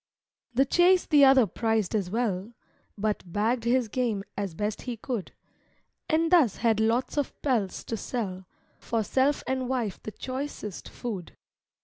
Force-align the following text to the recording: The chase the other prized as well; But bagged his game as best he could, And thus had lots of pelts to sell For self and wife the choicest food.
The 0.55 0.65
chase 0.65 1.05
the 1.05 1.23
other 1.25 1.45
prized 1.45 1.93
as 1.93 2.09
well; 2.09 2.53
But 2.97 3.21
bagged 3.23 3.65
his 3.65 3.87
game 3.87 4.23
as 4.35 4.55
best 4.55 4.81
he 4.81 4.97
could, 4.97 5.31
And 6.09 6.31
thus 6.31 6.55
had 6.55 6.79
lots 6.79 7.17
of 7.19 7.39
pelts 7.43 7.83
to 7.83 7.95
sell 7.95 8.47
For 8.79 9.03
self 9.03 9.43
and 9.45 9.69
wife 9.69 10.01
the 10.01 10.11
choicest 10.11 10.89
food. 10.89 11.37